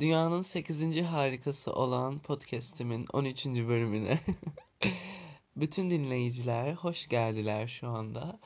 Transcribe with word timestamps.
Dünyanın 0.00 0.42
8. 0.42 1.02
harikası 1.02 1.72
olan 1.72 2.18
podcast'imin 2.18 3.06
13. 3.12 3.46
bölümüne 3.46 4.18
bütün 5.56 5.90
dinleyiciler 5.90 6.74
hoş 6.74 7.08
geldiler 7.08 7.66
şu 7.68 7.88
anda. 7.88 8.40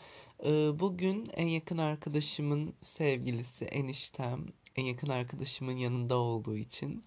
Bugün 0.80 1.30
en 1.34 1.48
yakın 1.48 1.78
arkadaşımın 1.78 2.74
sevgilisi 2.82 3.64
eniştem 3.64 4.46
en 4.76 4.84
yakın 4.84 5.08
arkadaşımın 5.08 5.76
yanında 5.76 6.16
olduğu 6.16 6.56
için 6.56 7.04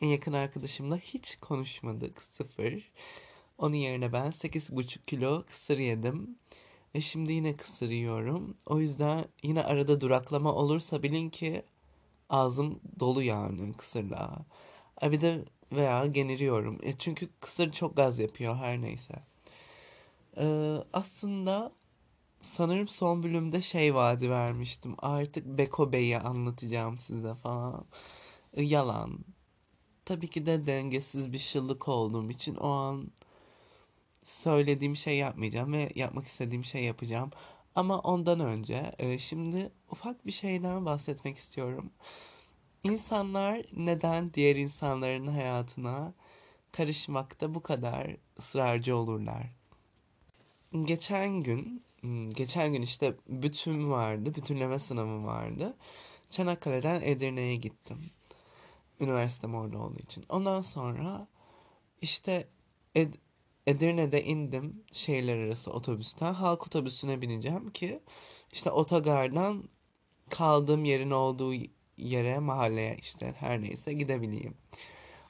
en 0.00 0.08
yakın 0.08 0.32
arkadaşımla 0.32 0.96
hiç 0.96 1.36
konuşmadık 1.36 2.22
sıfır. 2.22 2.90
Onun 3.58 3.76
yerine 3.76 4.12
ben 4.12 4.26
8,5 4.26 4.98
kilo 5.06 5.44
kısır 5.46 5.78
yedim. 5.78 6.38
Ve 6.94 7.00
şimdi 7.00 7.32
yine 7.32 7.56
kısır 7.56 7.90
yiyorum. 7.90 8.56
O 8.66 8.80
yüzden 8.80 9.24
yine 9.42 9.62
arada 9.64 10.00
duraklama 10.00 10.52
olursa 10.54 11.02
bilin 11.02 11.30
ki 11.30 11.62
ağzım 12.30 12.80
dolu 13.00 13.22
yani 13.22 13.72
kısırla. 13.74 14.46
Bir 15.02 15.20
de 15.20 15.44
veya 15.72 16.06
geniriyorum. 16.06 16.78
E 16.82 16.92
çünkü 16.98 17.28
kısır 17.40 17.72
çok 17.72 17.96
gaz 17.96 18.18
yapıyor 18.18 18.56
her 18.56 18.82
neyse. 18.82 19.14
Ee, 20.36 20.76
aslında 20.92 21.72
sanırım 22.40 22.88
son 22.88 23.22
bölümde 23.22 23.60
şey 23.62 23.94
vaadi 23.94 24.30
vermiştim. 24.30 24.94
Artık 24.98 25.46
Beko 25.46 25.92
Bey'i 25.92 26.18
anlatacağım 26.18 26.98
size 26.98 27.34
falan. 27.34 27.86
Ee, 28.54 28.62
yalan. 28.62 29.18
Tabii 30.04 30.30
ki 30.30 30.46
de 30.46 30.66
dengesiz 30.66 31.32
bir 31.32 31.38
şıllık 31.38 31.88
olduğum 31.88 32.30
için 32.30 32.54
o 32.56 32.68
an 32.70 33.12
söylediğim 34.24 34.96
şey 34.96 35.16
yapmayacağım 35.16 35.72
ve 35.72 35.92
yapmak 35.94 36.26
istediğim 36.26 36.64
şey 36.64 36.84
yapacağım. 36.84 37.30
Ama 37.74 37.98
ondan 37.98 38.40
önce 38.40 38.92
e, 38.98 39.18
şimdi 39.18 39.70
ufak 39.90 40.26
bir 40.26 40.32
şeyden 40.32 40.86
bahsetmek 40.86 41.36
istiyorum. 41.36 41.90
İnsanlar 42.84 43.62
neden 43.76 44.34
diğer 44.34 44.56
insanların 44.56 45.26
hayatına 45.26 46.14
karışmakta 46.72 47.54
bu 47.54 47.62
kadar 47.62 48.16
ısrarcı 48.38 48.96
olurlar? 48.96 49.46
Geçen 50.84 51.42
gün, 51.42 51.82
hmm, 52.00 52.30
geçen 52.30 52.72
gün 52.72 52.82
işte 52.82 53.14
bütün 53.28 53.90
vardı, 53.90 54.34
bütünleme 54.34 54.78
sınavım 54.78 55.26
vardı. 55.26 55.76
Çanakkale'den 56.30 57.00
Edirne'ye 57.00 57.56
gittim. 57.56 58.10
Üniversitem 59.00 59.54
orada 59.54 59.78
olduğu 59.78 59.98
için. 59.98 60.24
Ondan 60.28 60.60
sonra 60.60 61.26
işte 62.02 62.48
Ed 62.94 63.14
Edirne'de 63.66 64.24
indim 64.24 64.84
şehirler 64.92 65.38
arası 65.38 65.72
otobüsten. 65.72 66.34
Halk 66.34 66.66
otobüsüne 66.66 67.22
bineceğim 67.22 67.70
ki 67.70 68.00
işte 68.52 68.70
otogardan 68.70 69.64
kaldığım 70.30 70.84
yerin 70.84 71.10
olduğu 71.10 71.54
yere, 71.96 72.38
mahalleye 72.38 72.96
işte 73.00 73.34
her 73.38 73.60
neyse 73.62 73.92
gidebileyim. 73.92 74.54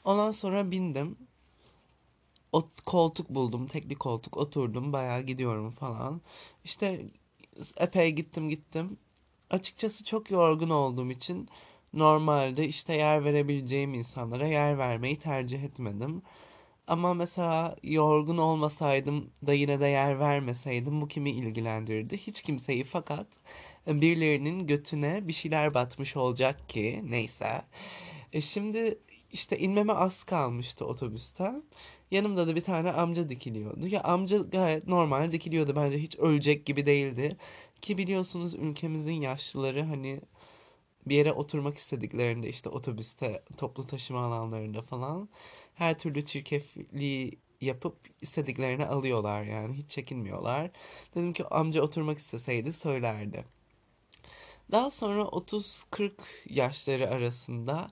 Ondan 0.05 0.31
sonra 0.31 0.71
bindim. 0.71 1.17
O 2.53 2.69
koltuk 2.87 3.31
buldum. 3.31 3.67
Tek 3.67 3.89
bir 3.91 3.95
koltuk 3.95 4.37
oturdum. 4.37 4.93
Bayağı 4.93 5.23
gidiyorum 5.23 5.71
falan. 5.71 6.21
İşte 6.65 7.07
epey 7.77 8.13
gittim 8.13 8.49
gittim. 8.49 8.99
Açıkçası 9.51 10.05
çok 10.05 10.31
yorgun 10.31 10.71
olduğum 10.71 11.11
için 11.11 11.49
normalde 11.93 12.67
işte 12.69 12.95
yer 12.95 13.25
verebileceğim 13.25 13.95
insanlara 13.95 14.47
yer 14.47 14.79
vermeyi 14.79 15.19
tercih 15.19 15.63
etmedim. 15.63 16.23
Ama 16.87 17.15
mesela 17.15 17.77
yorgun 17.83 18.37
olmasaydım 18.39 19.31
da 19.47 19.55
yine 19.55 19.81
de 19.81 19.87
yer 19.87 20.19
vermeseydim 20.21 21.01
bu 21.01 21.09
kimi 21.09 21.31
ilgilendirirdi? 21.31 22.17
Hiç 22.17 22.43
kimseyi 22.43 22.85
fakat 22.85 23.27
birilerinin 23.87 24.67
götüne 24.67 25.29
bir 25.29 25.33
şeyler 25.33 25.75
batmış 25.75 26.17
olacak 26.17 26.69
ki 26.69 27.01
neyse. 27.09 27.63
E 28.33 28.41
şimdi 28.41 28.99
işte 29.33 29.59
inmeme 29.59 29.93
az 29.93 30.25
kalmıştı 30.25 30.87
otobüsten. 30.87 31.65
Yanımda 32.11 32.47
da 32.49 32.57
bir 32.57 32.63
tane 32.63 32.93
amca 32.93 33.29
dikiliyordu. 33.29 33.87
Ya 33.87 34.03
amca 34.03 34.39
gayet 34.39 34.89
normal 34.89 35.33
dikiliyordu 35.33 35.77
bence 35.77 35.99
hiç 35.99 36.19
ölecek 36.19 36.67
gibi 36.67 36.87
değildi. 36.87 37.37
Ki 37.83 37.99
biliyorsunuz 37.99 38.55
ülkemizin 38.55 39.15
yaşlıları 39.15 39.83
hani 39.83 40.21
bir 41.07 41.17
yere 41.17 41.33
oturmak 41.33 41.77
istediklerinde 41.79 42.49
işte 42.49 42.69
otobüste, 42.69 43.43
toplu 43.57 43.87
taşıma 43.87 44.27
alanlarında 44.27 44.83
falan 44.83 45.29
her 45.75 45.99
türlü 45.99 46.25
çirkefliği 46.25 47.39
yapıp 47.61 47.97
istediklerini 48.21 48.87
alıyorlar 48.87 49.43
yani 49.43 49.75
hiç 49.75 49.91
çekinmiyorlar. 49.91 50.71
Dedim 51.15 51.33
ki 51.33 51.45
amca 51.51 51.83
oturmak 51.83 52.19
isteseydi 52.19 52.73
söylerdi. 52.73 53.45
Daha 54.73 54.91
sonra 54.91 55.23
30-40 55.23 56.13
yaşları 56.47 57.11
arasında 57.11 57.91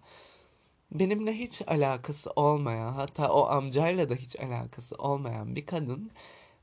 benimle 0.93 1.33
hiç 1.33 1.63
alakası 1.67 2.31
olmayan 2.31 2.93
hatta 2.93 3.33
o 3.33 3.47
amcayla 3.47 4.11
da 4.11 4.15
hiç 4.15 4.37
alakası 4.37 4.95
olmayan 4.97 5.57
bir 5.57 5.67
kadın 5.67 6.11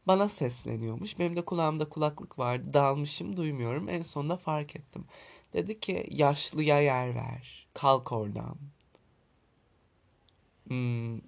bana 0.07 0.29
sesleniyormuş. 0.29 1.19
Benim 1.19 1.35
de 1.35 1.45
kulağımda 1.45 1.89
kulaklık 1.89 2.39
vardı. 2.39 2.73
Dalmışım 2.73 3.37
duymuyorum. 3.37 3.89
En 3.89 4.01
sonunda 4.01 4.37
fark 4.37 4.75
ettim. 4.75 5.05
Dedi 5.53 5.79
ki 5.79 6.07
yaşlıya 6.11 6.81
yer 6.81 7.15
ver. 7.15 7.67
Kalk 7.73 8.11
oradan. 8.11 8.57
Hmm. 10.69 11.19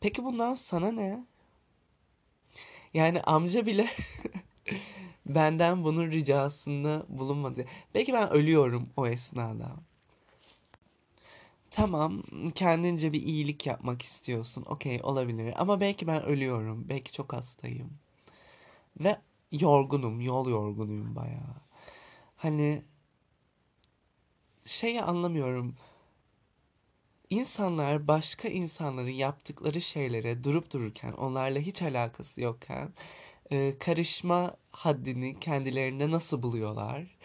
Peki 0.00 0.24
bundan 0.24 0.54
sana 0.54 0.92
ne? 0.92 1.26
Yani 2.94 3.22
amca 3.22 3.66
bile 3.66 3.88
benden 5.26 5.84
bunun 5.84 6.10
ricasında 6.10 7.06
bulunmadı. 7.08 7.64
Belki 7.94 8.12
ben 8.12 8.30
ölüyorum 8.30 8.88
o 8.96 9.06
esnada. 9.06 9.76
Tamam, 11.70 12.22
kendince 12.54 13.12
bir 13.12 13.22
iyilik 13.22 13.66
yapmak 13.66 14.02
istiyorsun. 14.02 14.64
Okey, 14.68 15.00
olabilir. 15.02 15.54
Ama 15.56 15.80
belki 15.80 16.06
ben 16.06 16.22
ölüyorum. 16.24 16.88
Belki 16.88 17.12
çok 17.12 17.32
hastayım. 17.32 17.90
Ve 19.00 19.18
yorgunum, 19.52 20.20
yol 20.20 20.48
yorgunuyum 20.48 21.16
bayağı. 21.16 21.56
Hani 22.36 22.84
şeyi 24.64 25.02
anlamıyorum. 25.02 25.76
İnsanlar 27.30 28.08
başka 28.08 28.48
insanların 28.48 29.10
yaptıkları 29.10 29.80
şeylere 29.80 30.44
durup 30.44 30.72
dururken, 30.72 31.12
onlarla 31.12 31.58
hiç 31.58 31.82
alakası 31.82 32.40
yokken 32.40 32.92
e, 33.52 33.78
karışma 33.78 34.56
haddini 34.72 35.40
kendilerine 35.40 36.10
nasıl 36.10 36.42
buluyorlar? 36.42 37.16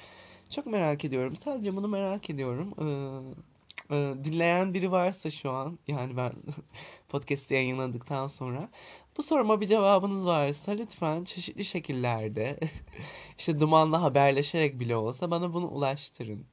Çok 0.49 0.65
merak 0.65 1.05
ediyorum. 1.05 1.35
Sadece 1.35 1.75
bunu 1.75 1.87
merak 1.87 2.29
ediyorum. 2.29 2.73
Ee, 3.89 3.95
e, 3.95 4.23
dinleyen 4.23 4.73
biri 4.73 4.91
varsa 4.91 5.31
şu 5.31 5.51
an, 5.51 5.79
yani 5.87 6.17
ben 6.17 6.33
podcast'i 7.09 7.53
yayınladıktan 7.53 8.27
sonra 8.27 8.69
bu 9.17 9.23
soruma 9.23 9.61
bir 9.61 9.67
cevabınız 9.67 10.25
varsa 10.25 10.71
lütfen 10.71 11.23
çeşitli 11.23 11.65
şekillerde 11.65 12.59
işte 13.37 13.59
dumanla 13.59 14.01
haberleşerek 14.01 14.79
bile 14.79 14.95
olsa 14.95 15.31
bana 15.31 15.53
bunu 15.53 15.67
ulaştırın. 15.67 16.45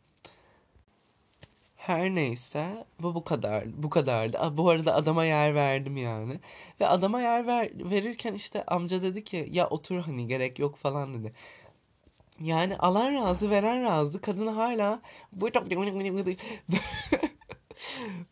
Her 1.89 2.15
neyse 2.15 2.87
bu 3.01 3.15
bu 3.15 3.25
kadar 3.25 3.83
bu 3.83 3.91
kadardı. 3.91 4.57
Bu 4.57 4.71
arada 4.71 4.95
adama 4.95 5.25
yer 5.25 5.55
verdim 5.55 5.97
yani. 5.97 6.41
Ve 6.81 6.87
adama 6.87 7.21
yer 7.21 7.47
ver, 7.47 7.71
verirken 7.91 8.35
işte 8.35 8.65
amca 8.67 9.03
dedi 9.03 9.25
ki 9.25 9.49
ya 9.53 9.69
otur 9.69 9.99
hani 9.99 10.27
gerek 10.27 10.59
yok 10.59 10.77
falan 10.77 11.15
dedi. 11.15 11.33
Yani 12.41 12.77
alan 12.77 13.15
razı 13.15 13.51
veren 13.51 13.85
razı 13.85 14.21
kadın 14.21 14.47
hala 14.47 15.01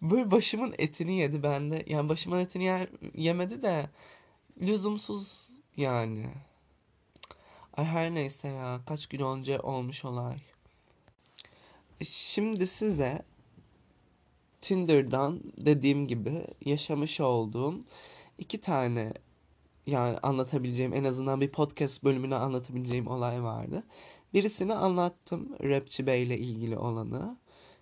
böyle 0.02 0.30
başımın 0.30 0.74
etini 0.78 1.18
yedi 1.18 1.42
bende. 1.42 1.84
Yani 1.86 2.08
başımın 2.08 2.40
etini 2.40 2.64
yer, 2.64 2.88
yemedi 3.14 3.62
de 3.62 3.86
lüzumsuz 4.62 5.48
yani. 5.76 6.26
Ay 7.76 7.84
her 7.84 8.14
neyse 8.14 8.48
ya 8.48 8.80
kaç 8.86 9.06
gün 9.06 9.20
önce 9.20 9.60
olmuş 9.60 10.04
olay. 10.04 10.36
Şimdi 12.02 12.66
size 12.66 13.22
Tinder'dan 14.60 15.40
dediğim 15.56 16.06
gibi 16.06 16.46
yaşamış 16.64 17.20
olduğum 17.20 17.74
iki 18.38 18.60
tane 18.60 19.12
yani 19.86 20.18
anlatabileceğim 20.18 20.94
en 20.94 21.04
azından 21.04 21.40
bir 21.40 21.52
podcast 21.52 22.04
bölümünü 22.04 22.34
anlatabileceğim 22.34 23.06
olay 23.06 23.42
vardı. 23.42 23.82
Birisini 24.34 24.74
anlattım 24.74 25.56
Rapçi 25.62 26.06
Bey 26.06 26.22
ile 26.22 26.38
ilgili 26.38 26.78
olanı. 26.78 27.36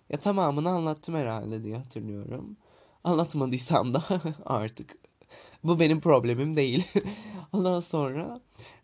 Ya 0.09 0.19
tamamını 0.19 0.69
anlattım 0.69 1.15
herhalde 1.15 1.63
diye 1.63 1.77
hatırlıyorum. 1.77 2.57
Anlatmadıysam 3.03 3.93
da 3.93 4.03
artık 4.45 4.97
bu 5.63 5.79
benim 5.79 5.99
problemim 6.01 6.57
değil. 6.57 6.83
Ondan 7.53 7.79
sonra 7.79 8.41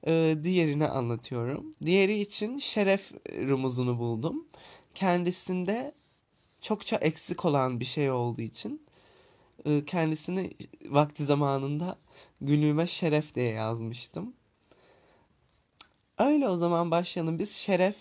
e, 0.07 0.37
diğerini 0.43 0.87
anlatıyorum. 0.87 1.75
Diğeri 1.85 2.19
için 2.19 2.57
şeref 2.57 3.11
rumuzunu 3.47 3.99
buldum. 3.99 4.45
Kendisinde 4.95 5.93
çokça 6.61 6.95
eksik 6.95 7.45
olan 7.45 7.79
bir 7.79 7.85
şey 7.85 8.11
olduğu 8.11 8.41
için 8.41 8.87
e, 9.65 9.85
kendisini 9.85 10.51
vakti 10.85 11.23
zamanında 11.23 11.97
günlüğüme 12.41 12.87
şeref 12.87 13.35
diye 13.35 13.49
yazmıştım. 13.49 14.33
Öyle 16.17 16.49
o 16.49 16.55
zaman 16.55 16.91
başlayalım. 16.91 17.39
Biz 17.39 17.55
şeref 17.55 17.95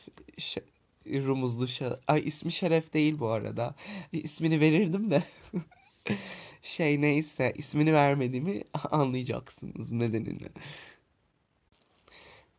rumuzlu 1.06 1.64
şa- 1.64 1.98
Ay 2.08 2.22
ismi 2.28 2.52
Şeref 2.52 2.94
değil 2.94 3.18
bu 3.18 3.28
arada. 3.28 3.74
İsmini 4.12 4.60
verirdim 4.60 5.10
de. 5.10 5.22
şey 6.62 7.00
neyse 7.00 7.52
ismini 7.56 7.92
vermediğimi 7.92 8.64
anlayacaksınız 8.90 9.92
nedenini. 9.92 10.48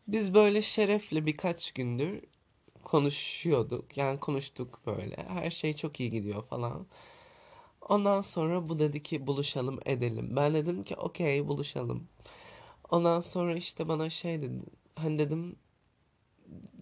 Biz 0.07 0.33
böyle 0.33 0.61
Şeref'le 0.61 1.25
birkaç 1.25 1.71
gündür 1.71 2.21
konuşuyorduk. 2.91 3.97
Yani 3.97 4.19
konuştuk 4.19 4.81
böyle. 4.85 5.15
Her 5.27 5.49
şey 5.51 5.73
çok 5.73 5.99
iyi 5.99 6.11
gidiyor 6.11 6.43
falan. 6.43 6.87
Ondan 7.89 8.21
sonra 8.21 8.69
bu 8.69 8.79
dedi 8.79 9.03
ki 9.03 9.27
buluşalım 9.27 9.79
edelim. 9.85 10.35
Ben 10.35 10.53
dedim 10.53 10.83
ki 10.83 10.95
okey 10.95 11.47
buluşalım. 11.47 12.07
Ondan 12.91 13.21
sonra 13.21 13.55
işte 13.55 13.87
bana 13.87 14.09
şey 14.09 14.41
dedi. 14.41 14.59
Hani 14.95 15.19
dedim 15.19 15.55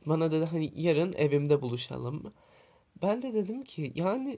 bana 0.06 0.32
dedi 0.32 0.46
hani 0.46 0.74
yarın 0.76 1.14
evimde 1.14 1.62
buluşalım. 1.62 2.34
Ben 3.02 3.22
de 3.22 3.34
dedim 3.34 3.64
ki 3.64 3.92
yani 3.96 4.38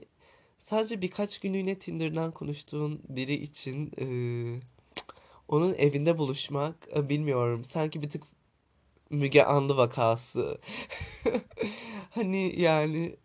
sadece 0.58 1.02
birkaç 1.02 1.40
günlüğüne 1.40 1.78
Tinder'dan 1.78 2.32
konuştuğun 2.32 3.00
biri 3.08 3.34
için 3.34 3.92
eee, 3.98 4.60
onun 5.48 5.74
evinde 5.74 6.18
buluşmak 6.18 6.76
e, 6.96 7.08
bilmiyorum. 7.08 7.64
Sanki 7.64 8.02
bir 8.02 8.10
tık 8.10 8.24
Müge 9.12 9.42
Anlı 9.44 9.76
vakası. 9.76 10.58
Hani 12.10 12.60
yani 12.60 13.16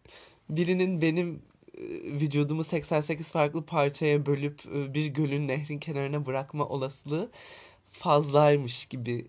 birinin 0.50 1.02
benim 1.02 1.42
e, 1.78 1.82
vücudumu 2.22 2.64
88 2.64 3.32
farklı 3.32 3.66
parçaya 3.66 4.26
bölüp 4.26 4.66
e, 4.66 4.94
bir 4.94 5.06
gölün 5.08 5.48
nehrin 5.48 5.80
kenarına 5.80 6.26
bırakma 6.26 6.66
olasılığı 6.68 7.32
fazlaymış 7.92 8.86
gibi 8.86 9.28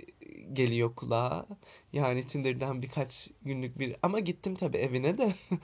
geliyor 0.52 0.94
kulağa. 0.96 1.46
Yani 1.92 2.26
Tinder'dan 2.26 2.82
birkaç 2.82 3.30
günlük 3.42 3.78
bir 3.78 3.96
ama 4.02 4.20
gittim 4.20 4.54
tabii 4.54 4.78
evine 4.78 5.18
de. 5.18 5.34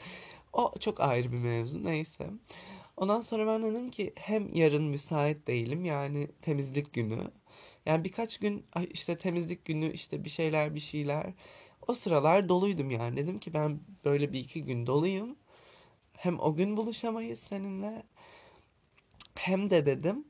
O 0.55 0.75
çok 0.81 1.00
ayrı 1.00 1.32
bir 1.32 1.38
mevzu 1.38 1.85
neyse. 1.85 2.31
Ondan 2.96 3.20
sonra 3.20 3.46
ben 3.46 3.62
dedim 3.62 3.91
ki 3.91 4.12
hem 4.17 4.55
yarın 4.55 4.85
müsait 4.85 5.46
değilim 5.49 5.85
yani 5.85 6.29
temizlik 6.43 6.93
günü. 6.93 7.31
Yani 7.86 8.04
birkaç 8.04 8.38
gün 8.38 8.66
işte 8.90 9.19
temizlik 9.19 9.64
günü 9.64 9.92
işte 9.92 10.25
bir 10.25 10.31
şeyler 10.31 10.75
bir 10.75 10.81
şeyler. 10.81 11.32
O 11.88 11.92
sıralar 11.92 12.48
doluydum 12.48 12.90
yani. 12.90 13.16
Dedim 13.16 13.38
ki 13.38 13.54
ben 13.54 13.81
böyle 14.04 14.32
bir 14.32 14.40
iki 14.40 14.64
gün 14.64 14.86
doluyum. 14.86 15.36
Hem 16.12 16.40
o 16.40 16.54
gün 16.56 16.76
buluşamayız 16.76 17.38
seninle 17.40 18.02
hem 19.34 19.70
de 19.70 19.86
dedim 19.86 20.25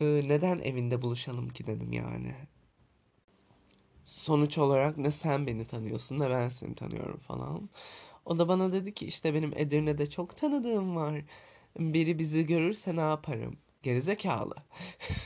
neden 0.00 0.58
evinde 0.58 1.02
buluşalım 1.02 1.48
ki 1.48 1.66
dedim 1.66 1.92
yani. 1.92 2.34
Sonuç 4.04 4.58
olarak 4.58 4.98
ne 4.98 5.10
sen 5.10 5.46
beni 5.46 5.66
tanıyorsun 5.66 6.18
ne 6.18 6.30
ben 6.30 6.48
seni 6.48 6.74
tanıyorum 6.74 7.18
falan. 7.18 7.68
O 8.26 8.38
da 8.38 8.48
bana 8.48 8.72
dedi 8.72 8.94
ki 8.94 9.06
işte 9.06 9.34
benim 9.34 9.52
Edirne'de 9.56 10.10
çok 10.10 10.36
tanıdığım 10.36 10.96
var. 10.96 11.22
Biri 11.78 12.18
bizi 12.18 12.46
görürse 12.46 12.96
ne 12.96 13.00
yaparım? 13.00 13.56
Gerizekalı. 13.82 14.54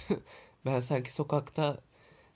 Ben 0.67 0.81
sanki 0.81 1.13
sokakta 1.13 1.79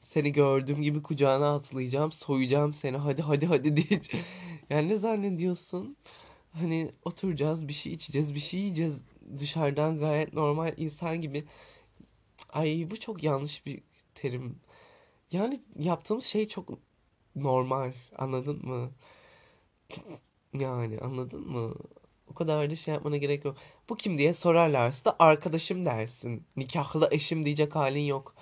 seni 0.03 0.33
gördüğüm 0.33 0.83
gibi 0.83 1.03
kucağına 1.03 1.55
atlayacağım, 1.57 2.13
soyacağım 2.13 2.75
seni. 2.75 2.97
Hadi 2.97 3.23
hadi 3.23 3.47
hadi 3.47 3.77
diye. 3.89 4.01
Yani 4.71 4.89
ne 4.89 4.99
zannediyorsun? 4.99 5.97
Hani 6.53 6.93
oturacağız, 7.05 7.69
bir 7.69 7.73
şey 7.73 7.93
içeceğiz, 7.93 8.35
bir 8.35 8.41
şey 8.41 8.61
yiyeceğiz. 8.61 9.03
Dışarıdan 9.39 9.99
gayet 9.99 10.33
normal 10.35 10.75
insan 10.77 11.21
gibi. 11.21 11.45
Ay 12.53 12.89
bu 12.91 13.01
çok 13.01 13.23
yanlış 13.25 13.67
bir 13.67 13.83
terim. 14.15 14.61
Yani 15.33 15.61
yaptığımız 15.79 16.25
şey 16.25 16.49
çok 16.49 16.69
normal. 17.37 17.93
Anladın 18.19 18.67
mı? 18.69 18.91
Yani 20.55 20.99
anladın 21.01 21.49
mı? 21.49 21.75
O 22.31 22.35
kadar 22.35 22.71
da 22.71 22.77
şey 22.77 22.95
yapmana 22.95 23.17
gerek 23.17 23.45
yok. 23.45 23.57
Bu 23.89 23.97
kim 23.97 24.19
diye 24.19 24.33
sorarlarsa 24.33 25.05
da 25.05 25.17
arkadaşım 25.19 25.85
dersin. 25.85 26.47
Nikahlı 26.57 27.09
eşim 27.11 27.45
diyecek 27.45 27.77
halin 27.77 28.05
yok. 28.05 28.35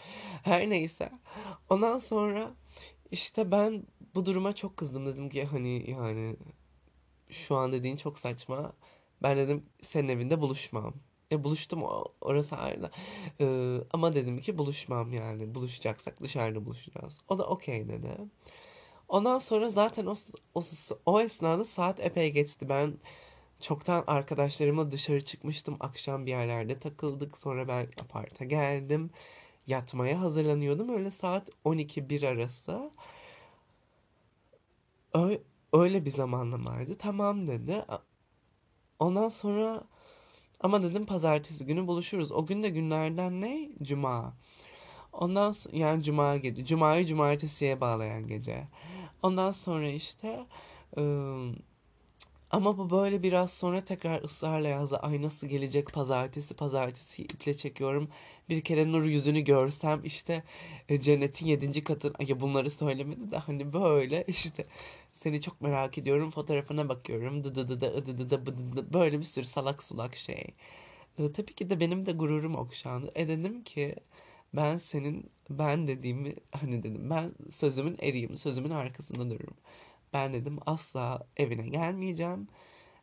Her 0.42 0.70
neyse. 0.70 1.10
Ondan 1.70 1.98
sonra 1.98 2.50
işte 3.10 3.50
ben 3.50 3.82
bu 4.14 4.26
duruma 4.26 4.52
çok 4.52 4.76
kızdım. 4.76 5.06
Dedim 5.06 5.28
ki 5.28 5.44
hani 5.44 5.90
yani 5.90 6.36
şu 7.30 7.56
an 7.56 7.72
dediğin 7.72 7.96
çok 7.96 8.18
saçma. 8.18 8.72
Ben 9.22 9.36
dedim 9.36 9.66
senin 9.82 10.08
evinde 10.08 10.40
buluşmam. 10.40 10.94
E 11.32 11.44
buluştum 11.44 11.82
orası 12.20 12.56
ayrı. 12.56 12.90
Ee, 13.40 13.78
ama 13.92 14.14
dedim 14.14 14.40
ki 14.40 14.58
buluşmam 14.58 15.12
yani. 15.12 15.54
Buluşacaksak 15.54 16.22
dışarıda 16.22 16.64
buluşacağız. 16.66 17.20
O 17.28 17.38
da 17.38 17.46
okey 17.46 17.88
dedi. 17.88 18.08
Ondan 19.08 19.38
sonra 19.38 19.68
zaten 19.68 20.06
o, 20.06 20.14
o, 20.54 20.60
o 21.06 21.20
esnada 21.20 21.64
saat 21.64 22.00
epey 22.00 22.32
geçti. 22.32 22.68
Ben 22.68 22.94
çoktan 23.60 24.04
arkadaşlarımla 24.06 24.92
dışarı 24.92 25.24
çıkmıştım. 25.24 25.76
Akşam 25.80 26.26
bir 26.26 26.30
yerlerde 26.30 26.78
takıldık. 26.78 27.38
Sonra 27.38 27.68
ben 27.68 27.88
aparta 28.02 28.44
geldim. 28.44 29.10
Yatmaya 29.66 30.20
hazırlanıyordum. 30.20 30.88
Öyle 30.88 31.10
saat 31.10 31.50
12-1 31.64 32.26
arası. 32.26 32.90
Öyle, 35.72 36.04
bir 36.04 36.10
zamanlamaydı. 36.10 36.94
Tamam 36.94 37.46
dedi. 37.46 37.84
Ondan 38.98 39.28
sonra 39.28 39.84
ama 40.60 40.82
dedim 40.82 41.06
pazartesi 41.06 41.66
günü 41.66 41.86
buluşuruz. 41.86 42.32
O 42.32 42.46
gün 42.46 42.62
de 42.62 42.68
günlerden 42.70 43.40
ne? 43.40 43.70
Cuma. 43.82 44.34
Ondan 45.12 45.52
sonra 45.52 45.76
yani 45.76 46.02
cuma 46.02 46.36
gece. 46.36 46.64
Cuma'yı 46.64 47.06
cumartesiye 47.06 47.80
bağlayan 47.80 48.26
gece. 48.26 48.68
Ondan 49.22 49.50
sonra 49.50 49.88
işte 49.88 50.46
ıı, 50.98 51.54
ama 52.50 52.78
bu 52.78 52.90
böyle 52.90 53.22
biraz 53.22 53.52
sonra 53.52 53.84
tekrar 53.84 54.22
ısrarla 54.22 54.68
yazdı. 54.68 54.96
Ay 54.96 55.22
nasıl 55.22 55.46
gelecek 55.46 55.92
pazartesi 55.92 56.54
pazartesi 56.54 57.22
iple 57.22 57.54
çekiyorum. 57.54 58.08
Bir 58.48 58.60
kere 58.60 58.92
nur 58.92 59.04
yüzünü 59.04 59.40
görsem 59.40 60.00
işte 60.04 60.42
e, 60.88 61.00
cennetin 61.00 61.46
yedinci 61.46 61.84
katın. 61.84 62.14
Ya 62.28 62.40
bunları 62.40 62.70
söylemedi 62.70 63.30
de 63.30 63.38
hani 63.38 63.72
böyle 63.72 64.24
işte 64.28 64.66
seni 65.14 65.40
çok 65.42 65.60
merak 65.60 65.98
ediyorum 65.98 66.30
fotoğrafına 66.30 66.88
bakıyorum. 66.88 67.44
Dı 67.44 67.54
dı 67.54 67.80
dı 67.80 68.92
böyle 68.92 69.18
bir 69.18 69.24
sürü 69.24 69.44
salak 69.44 69.82
sulak 69.82 70.16
şey. 70.16 70.44
E, 71.18 71.32
tabii 71.32 71.54
ki 71.54 71.70
de 71.70 71.80
benim 71.80 72.06
de 72.06 72.12
gururum 72.12 72.54
okşandı. 72.54 73.12
E 73.14 73.28
dedim 73.28 73.64
ki 73.64 73.96
ben 74.54 74.76
senin 74.76 75.30
ben 75.50 75.88
dediğimi 75.88 76.34
hani 76.52 76.82
dedim 76.82 77.10
ben 77.10 77.32
sözümün 77.50 77.96
eriyim 78.02 78.36
sözümün 78.36 78.70
arkasında 78.70 79.30
dururum. 79.30 79.54
Ben 80.12 80.32
dedim 80.34 80.58
asla 80.66 81.26
evine 81.36 81.68
gelmeyeceğim. 81.68 82.48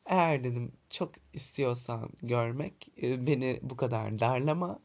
Eğer 0.05 0.43
dedim 0.43 0.71
çok 0.89 1.11
istiyorsan 1.33 2.09
görmek 2.23 2.91
e, 3.01 3.27
beni 3.27 3.59
bu 3.63 3.77
kadar 3.77 4.19
darlama. 4.19 4.79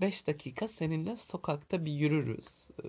5 0.00 0.26
dakika 0.26 0.68
seninle 0.68 1.16
sokakta 1.16 1.84
bir 1.84 1.92
yürürüz. 1.92 2.68
E, 2.84 2.88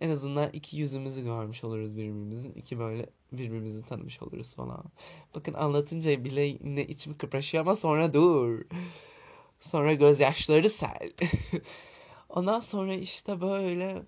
En 0.00 0.10
azından 0.10 0.50
iki 0.52 0.76
yüzümüzü 0.76 1.24
görmüş 1.24 1.64
oluruz 1.64 1.96
birbirimizin. 1.96 2.52
iki 2.52 2.78
böyle 2.78 3.06
birbirimizi 3.32 3.82
tanımış 3.82 4.22
oluruz 4.22 4.54
falan. 4.54 4.84
Bakın 5.34 5.54
anlatınca 5.54 6.24
bile 6.24 6.42
yine 6.42 6.86
içim 6.86 7.18
kıpraşıyor 7.18 7.64
ama 7.64 7.76
sonra 7.76 8.12
dur. 8.12 8.62
Sonra 9.60 9.94
gözyaşları 9.94 10.70
sel. 10.70 11.12
Ondan 12.28 12.60
sonra 12.60 12.94
işte 12.94 13.40
böyle 13.40 14.02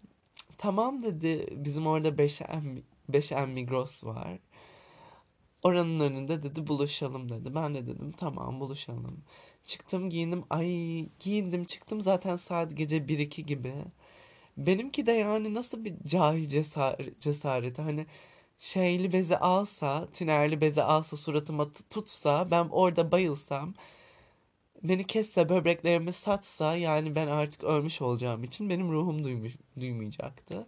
tamam 0.58 1.02
dedi. 1.02 1.46
Bizim 1.56 1.86
orada 1.86 2.08
5M, 2.08 2.82
5M 3.12 3.46
Migros 3.52 4.04
var. 4.04 4.38
Oranın 5.62 6.00
önünde 6.00 6.42
dedi 6.42 6.66
buluşalım 6.66 7.28
dedi. 7.28 7.54
Ben 7.54 7.74
de 7.74 7.86
dedim 7.86 8.12
tamam 8.12 8.60
buluşalım. 8.60 9.24
Çıktım 9.64 10.10
giyindim. 10.10 10.44
Ay 10.50 10.68
giyindim 11.20 11.64
çıktım 11.64 12.00
zaten 12.00 12.36
saat 12.36 12.76
gece 12.76 13.08
bir 13.08 13.18
iki 13.18 13.46
gibi. 13.46 13.74
Benimki 14.56 15.06
de 15.06 15.12
yani 15.12 15.54
nasıl 15.54 15.84
bir 15.84 15.94
cahil 16.06 16.48
cesaret, 16.48 17.20
cesareti. 17.20 17.82
Hani 17.82 18.06
şeyli 18.58 19.12
bezi 19.12 19.36
alsa, 19.38 20.08
tinerli 20.12 20.60
bezi 20.60 20.82
alsa 20.82 21.16
suratıma 21.16 21.68
tutsa 21.90 22.50
ben 22.50 22.68
orada 22.70 23.12
bayılsam 23.12 23.74
beni 24.82 25.06
kesse 25.06 25.48
böbreklerimi 25.48 26.12
satsa 26.12 26.76
yani 26.76 27.14
ben 27.14 27.26
artık 27.26 27.64
ölmüş 27.64 28.02
olacağım 28.02 28.44
için 28.44 28.70
benim 28.70 28.92
ruhum 28.92 29.24
duymuş, 29.24 29.52
duymayacaktı. 29.80 30.66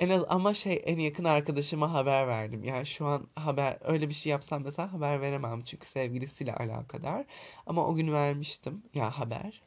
En 0.00 0.10
az 0.10 0.24
ama 0.28 0.54
şey 0.54 0.82
en 0.86 0.98
yakın 0.98 1.24
arkadaşıma 1.24 1.92
haber 1.92 2.28
verdim. 2.28 2.64
Yani 2.64 2.86
şu 2.86 3.06
an 3.06 3.28
haber 3.34 3.78
öyle 3.80 4.08
bir 4.08 4.14
şey 4.14 4.30
yapsam 4.30 4.62
mesela 4.64 4.92
haber 4.92 5.20
veremem 5.20 5.62
çünkü 5.62 5.86
sevgilisiyle 5.86 6.54
alakadar. 6.54 7.24
Ama 7.66 7.86
o 7.86 7.94
gün 7.94 8.12
vermiştim 8.12 8.82
ya 8.94 9.18
haber. 9.18 9.62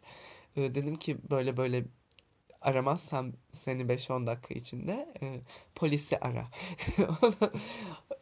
Ee, 0.57 0.75
dedim 0.75 0.95
ki 0.95 1.17
böyle 1.31 1.57
böyle 1.57 1.85
aramazsam 2.61 3.33
seni 3.51 3.89
beş 3.89 4.11
on 4.11 4.27
dakika 4.27 4.53
içinde 4.53 5.13
e, 5.21 5.41
polisi 5.75 6.19
ara 6.19 6.47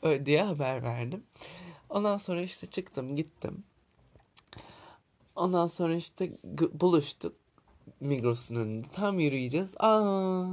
diye 0.26 0.44
haber 0.44 0.84
verdim. 0.84 1.24
Ondan 1.90 2.18
sonra 2.18 2.42
işte 2.42 2.68
çıktım 2.68 3.16
gittim. 3.16 3.64
Ondan 5.36 5.68
sonra 5.68 5.96
işte 5.96 6.32
buluştuk 6.74 7.36
Migros'un 8.00 8.56
önünde. 8.56 8.88
Tam 8.96 9.20
yürüyeceğiz. 9.20 9.76
Aa, 9.80 10.46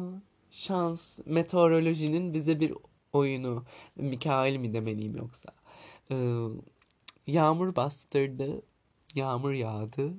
şans. 0.50 1.18
Meteorolojinin 1.26 2.34
bize 2.34 2.60
bir 2.60 2.74
oyunu. 3.12 3.64
Mikail 3.96 4.56
mi 4.56 4.74
demeliyim 4.74 5.16
yoksa? 5.16 5.48
Ee, 6.10 6.16
yağmur 7.26 7.76
bastırdı. 7.76 8.62
Yağmur 9.14 9.52
yağdı. 9.52 10.14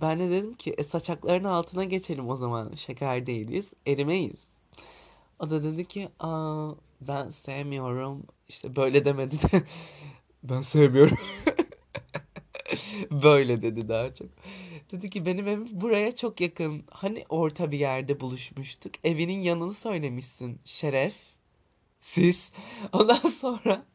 Ben 0.00 0.18
de 0.18 0.30
dedim 0.30 0.54
ki 0.54 0.74
e, 0.78 0.84
saçakların 0.84 1.44
altına 1.44 1.84
geçelim 1.84 2.28
o 2.28 2.36
zaman. 2.36 2.72
Şeker 2.74 3.26
değiliz. 3.26 3.70
Erimeyiz. 3.86 4.46
O 5.38 5.50
da 5.50 5.64
dedi 5.64 5.84
ki 5.88 6.08
aa 6.20 6.72
ben 7.00 7.30
sevmiyorum. 7.30 8.22
İşte 8.48 8.76
böyle 8.76 9.04
demedi 9.04 9.36
de 9.42 9.62
ben 10.42 10.60
sevmiyorum. 10.60 11.18
Böyle 13.10 13.62
dedi 13.62 13.88
daha 13.88 14.14
çok. 14.14 14.28
Dedi 14.92 15.10
ki 15.10 15.26
benim 15.26 15.48
evim 15.48 15.68
buraya 15.80 16.16
çok 16.16 16.40
yakın. 16.40 16.84
Hani 16.90 17.24
orta 17.28 17.70
bir 17.70 17.78
yerde 17.78 18.20
buluşmuştuk. 18.20 18.92
Evinin 19.04 19.40
yanını 19.40 19.74
söylemişsin. 19.74 20.60
Şeref. 20.64 21.14
Siz. 22.00 22.52
Ondan 22.92 23.16
sonra 23.30 23.86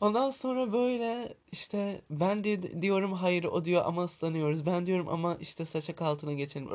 ondan 0.00 0.30
sonra 0.30 0.72
böyle 0.72 1.34
işte 1.52 2.02
ben 2.10 2.44
di- 2.44 2.82
diyorum 2.82 3.12
hayır 3.12 3.44
o 3.44 3.64
diyor 3.64 3.82
ama 3.86 4.04
ıslanıyoruz. 4.04 4.66
Ben 4.66 4.86
diyorum 4.86 5.08
ama 5.08 5.36
işte 5.40 5.64
saçak 5.64 6.02
altına 6.02 6.32
geçelim. 6.32 6.68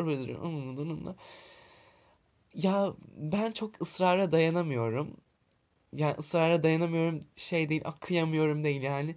Ya 2.54 2.94
ben 3.18 3.52
çok 3.52 3.82
ısrara 3.82 4.32
dayanamıyorum. 4.32 5.18
Yani 5.94 6.16
ısrara 6.20 6.64
dayanamıyorum 6.64 7.24
şey 7.36 7.70
değil, 7.70 7.82
ah, 7.86 8.00
kıyamıyorum 8.00 8.64
değil 8.64 8.82
yani. 8.82 9.16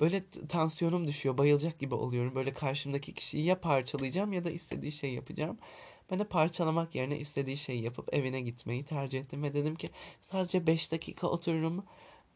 Böyle 0.00 0.24
tansiyonum 0.48 1.06
düşüyor, 1.06 1.38
bayılacak 1.38 1.78
gibi 1.78 1.94
oluyorum. 1.94 2.34
Böyle 2.34 2.52
karşımdaki 2.52 3.14
kişiyi 3.14 3.44
ya 3.44 3.60
parçalayacağım 3.60 4.32
ya 4.32 4.44
da 4.44 4.50
istediği 4.50 4.92
şeyi 4.92 5.14
yapacağım. 5.14 5.58
Ben 6.10 6.18
de 6.18 6.24
parçalamak 6.24 6.94
yerine 6.94 7.18
istediği 7.18 7.56
şeyi 7.56 7.82
yapıp 7.82 8.14
evine 8.14 8.40
gitmeyi 8.40 8.84
tercih 8.84 9.20
ettim 9.20 9.42
ve 9.42 9.54
dedim 9.54 9.74
ki 9.74 9.90
sadece 10.20 10.66
5 10.66 10.92
dakika 10.92 11.26
otururum. 11.26 11.84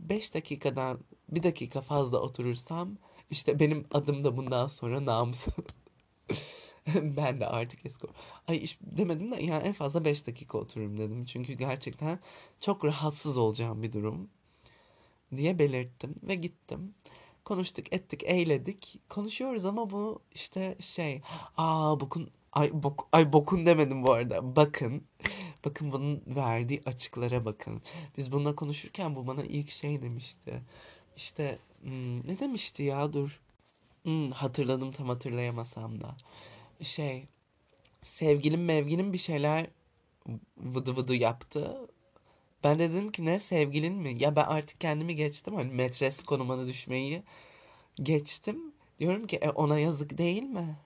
5 0.01 0.35
dakikadan 0.35 1.01
bir 1.29 1.43
dakika 1.43 1.81
fazla 1.81 2.19
oturursam 2.21 2.99
işte 3.31 3.61
benim 3.61 3.87
adım 3.93 4.25
da 4.25 4.37
bundan 4.37 4.67
sonra 4.67 5.05
namus. 5.07 5.47
Ben 7.17 7.41
de 7.41 7.47
artık 7.47 7.87
eski. 7.87 8.07
Ay 8.49 8.65
iş 8.65 8.79
demedim 8.81 9.31
de 9.33 9.43
yani 9.43 9.65
en 9.65 9.73
fazla 9.73 10.05
5 10.05 10.27
dakika 10.27 10.59
otururum 10.59 10.99
dedim. 10.99 11.25
Çünkü 11.25 11.53
gerçekten 11.53 12.19
çok 12.61 12.85
rahatsız 12.85 13.37
olacağım 13.37 13.83
bir 13.83 13.93
durum 13.93 14.31
diye 15.37 15.59
belirttim 15.59 16.15
ve 16.23 16.35
gittim. 16.35 16.95
Konuştuk, 17.45 17.93
ettik, 17.93 18.25
eğledik. 18.25 19.01
Konuşuyoruz 19.09 19.65
ama 19.65 19.91
bu 19.91 20.23
işte 20.35 20.77
şey, 20.81 21.23
aa 21.57 22.01
bokun 22.01 22.31
ay 22.53 22.71
bok 22.73 23.09
ay 23.13 23.33
bokun 23.33 23.67
demedim 23.67 24.03
bu 24.03 24.13
arada. 24.13 24.57
Bakın. 24.57 25.03
Bakın 25.65 25.93
bunun 25.93 26.23
verdiği 26.27 26.83
açıklara 26.87 27.45
bakın. 27.45 27.83
Biz 28.19 28.33
bununla 28.33 28.57
konuşurken 28.57 29.17
bu 29.17 29.27
bana 29.27 29.43
ilk 29.45 29.71
şey 29.71 30.03
demişti. 30.03 30.63
İşte 31.17 31.59
hmm, 31.83 32.29
ne 32.29 32.39
demişti 32.41 32.83
ya 32.83 33.13
dur. 33.13 33.41
Hmm, 34.05 34.31
hatırladım 34.31 34.93
tam 34.93 35.09
hatırlayamasam 35.09 36.01
da. 36.01 36.17
Şey, 36.83 37.29
sevgilim 38.03 38.65
mevgilim 38.65 39.13
bir 39.13 39.19
şeyler 39.19 39.67
vıdı 40.59 40.97
vıdı 40.97 41.15
yaptı. 41.15 41.89
Ben 42.65 42.79
de 42.79 42.91
dedim 42.93 43.13
ki 43.13 43.25
ne 43.25 43.39
sevgilin 43.39 43.95
mi? 43.95 44.23
Ya 44.23 44.37
ben 44.37 44.45
artık 44.45 44.81
kendimi 44.81 45.17
geçtim. 45.17 45.55
Hani 45.55 45.73
metres 45.73 46.25
konumuna 46.25 46.67
düşmeyi 46.67 47.23
geçtim. 47.97 48.73
Diyorum 49.01 49.27
ki 49.27 49.37
e, 49.37 49.51
ona 49.51 49.79
yazık 49.79 50.19
değil 50.19 50.43
mi? 50.43 50.77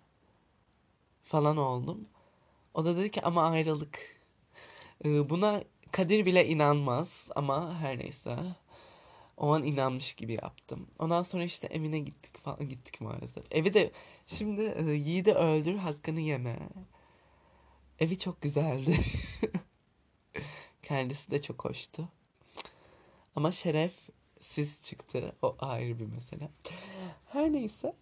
Falan 1.24 1.56
oldum. 1.56 2.08
O 2.74 2.84
da 2.84 2.96
dedi 2.96 3.10
ki 3.10 3.22
ama 3.22 3.50
ayrılık. 3.50 4.20
Buna 5.04 5.64
Kadir 5.92 6.26
bile 6.26 6.48
inanmaz 6.48 7.28
ama 7.36 7.78
her 7.80 7.98
neyse. 7.98 8.36
O 9.40 9.54
an 9.54 9.62
inanmış 9.62 10.12
gibi 10.12 10.32
yaptım. 10.32 10.86
Ondan 10.98 11.22
sonra 11.22 11.44
işte 11.44 11.66
evine 11.66 11.98
gittik 11.98 12.38
falan 12.38 12.68
gittik 12.68 13.00
maalesef. 13.00 13.44
Evi 13.50 13.74
de 13.74 13.90
şimdi 14.26 14.62
e, 14.62 14.92
yiğidi 14.92 15.32
öldür 15.32 15.74
hakkını 15.74 16.20
yeme. 16.20 16.58
Evi 18.00 18.18
çok 18.18 18.42
güzeldi. 18.42 18.98
Kendisi 20.82 21.30
de 21.30 21.42
çok 21.42 21.64
hoştu. 21.64 22.08
Ama 23.36 23.52
Şeref 23.52 23.92
siz 24.40 24.82
çıktı. 24.82 25.32
O 25.42 25.56
ayrı 25.58 25.98
bir 25.98 26.06
mesele. 26.06 26.50
Her 27.26 27.52
neyse. 27.52 27.94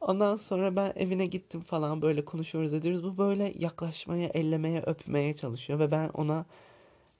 Ondan 0.00 0.36
sonra 0.36 0.76
ben 0.76 0.92
evine 0.96 1.26
gittim 1.26 1.60
falan 1.60 2.02
böyle 2.02 2.24
konuşuyoruz 2.24 2.74
ediyoruz. 2.74 3.04
Bu 3.04 3.18
böyle 3.18 3.54
yaklaşmaya, 3.58 4.28
ellemeye, 4.28 4.82
öpmeye 4.82 5.36
çalışıyor 5.36 5.78
ve 5.78 5.90
ben 5.90 6.08
ona 6.08 6.46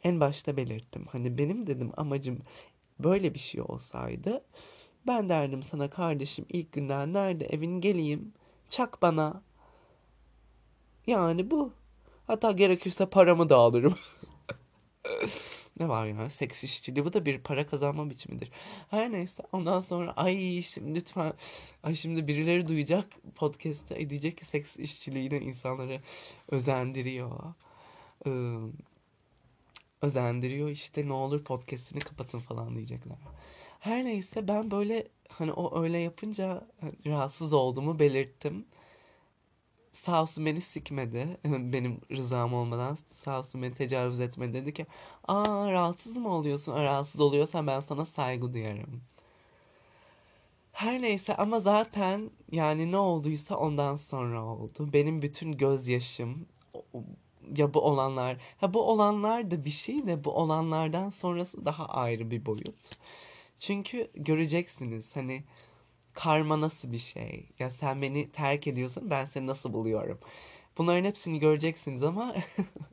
en 0.05 0.21
başta 0.21 0.57
belirttim. 0.57 1.07
Hani 1.11 1.39
benim 1.39 1.67
dedim 1.67 1.93
amacım 1.97 2.39
böyle 2.99 3.35
bir 3.35 3.39
şey 3.39 3.61
olsaydı 3.61 4.43
ben 5.07 5.29
derdim 5.29 5.63
sana 5.63 5.91
kardeşim 5.91 6.47
ilk 6.49 6.73
günden 6.73 7.13
nerede 7.13 7.45
evin 7.47 7.81
geleyim 7.81 8.33
çak 8.71 9.03
bana. 9.03 9.43
Yani 11.07 11.51
bu. 11.51 11.73
Hatta 12.27 12.53
gerekirse 12.53 13.07
paramı 13.07 13.49
da 13.49 13.57
alırım. 13.57 13.95
Ne 15.81 15.89
var 15.89 16.07
ya 16.07 16.31
seks 16.31 16.65
işçiliği 16.65 17.05
bu 17.05 17.13
da 17.13 17.27
bir 17.27 17.39
para 17.39 17.67
kazanma 17.67 18.11
biçimidir. 18.11 18.51
Her 18.91 19.13
neyse 19.13 19.43
ondan 19.53 19.81
sonra 19.81 20.13
ay 20.13 20.63
şimdi 20.63 20.95
lütfen 20.95 21.33
ay 21.83 21.95
şimdi 21.95 22.29
birileri 22.29 22.69
duyacak 22.69 23.07
podcast'te 23.35 24.11
diyecek 24.11 24.39
ki 24.39 24.45
seks 24.45 24.77
işçiliğine 24.77 25.41
insanları 25.41 26.01
özendiriyor. 26.49 27.55
Ee, 28.27 28.31
özendiriyor 30.03 30.69
işte 30.69 31.09
ne 31.09 31.13
olur 31.13 31.45
podcast'ini 31.45 32.01
kapatın 32.01 32.39
falan 32.39 32.75
diyecekler. 32.75 33.17
Her 33.81 34.05
neyse 34.05 34.49
ben 34.49 34.71
böyle 34.71 35.09
hani 35.29 35.53
o 35.53 35.83
öyle 35.83 35.99
yapınca 35.99 36.69
hani, 36.81 36.93
rahatsız 37.07 37.53
olduğumu 37.53 37.99
belirttim. 37.99 38.67
Sağ 39.93 40.23
olsun 40.23 40.47
beni 40.47 40.61
sikmedi. 40.61 41.39
Benim 41.45 42.01
rızam 42.11 42.55
olmadan 42.55 42.99
sağ 43.11 43.39
olsun 43.39 43.63
beni 43.63 43.75
tecavüz 43.75 44.21
etmedi. 44.21 44.55
Dedi 44.55 44.75
ki 44.75 44.87
aa 45.29 45.73
rahatsız 45.73 46.17
mı 46.17 46.29
oluyorsun? 46.29 46.73
Aa, 46.73 46.85
rahatsız 46.85 47.21
oluyorsan 47.21 47.67
ben 47.67 47.81
sana 47.81 48.05
saygı 48.05 48.55
duyarım. 48.55 49.03
Her 50.73 51.03
neyse 51.03 51.37
ama 51.37 51.61
zaten 51.61 52.31
yani 52.53 52.93
ne 52.93 52.97
olduysa 52.97 53.57
ondan 53.57 53.95
sonra 53.95 54.45
oldu. 54.45 54.93
Benim 54.93 55.23
bütün 55.23 55.53
gözyaşım 55.53 56.47
ya 57.57 57.75
bu 57.75 57.81
olanlar 57.81 58.37
ha 58.57 58.75
bu 58.75 58.83
olanlar 58.83 59.51
da 59.51 59.65
bir 59.65 59.71
şey 59.71 60.07
de 60.07 60.25
bu 60.25 60.31
olanlardan 60.31 61.09
sonrası 61.11 61.65
daha 61.65 61.87
ayrı 61.87 62.31
bir 62.31 62.47
boyut. 62.47 62.99
Çünkü 63.59 64.11
göreceksiniz 64.15 65.17
hani 65.17 65.45
karma 66.13 66.61
nasıl 66.61 66.93
bir 66.93 66.99
şey? 66.99 67.49
Ya 67.59 67.71
sen 67.71 68.03
beni 68.03 68.31
terk 68.33 68.67
ediyorsun, 68.67 69.11
ben 69.11 69.25
seni 69.25 69.47
nasıl 69.47 69.73
buluyorum? 69.73 70.19
Bunların 70.79 71.05
hepsini 71.05 71.39
göreceksiniz 71.39 72.03
ama 72.03 72.35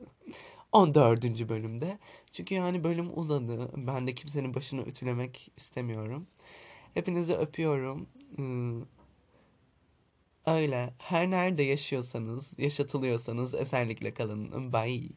14. 0.72 1.48
bölümde. 1.48 1.98
Çünkü 2.32 2.54
yani 2.54 2.84
bölüm 2.84 3.18
uzadı. 3.18 3.70
Ben 3.76 4.06
de 4.06 4.14
kimsenin 4.14 4.54
başını 4.54 4.82
ütülemek 4.82 5.52
istemiyorum. 5.56 6.26
Hepinizi 6.94 7.34
öpüyorum. 7.34 8.06
Öyle. 10.50 10.94
Her 10.98 11.30
nerede 11.30 11.62
yaşıyorsanız, 11.62 12.52
yaşatılıyorsanız 12.58 13.54
esenlikle 13.54 14.14
kalın. 14.14 14.72
Bye. 14.72 15.08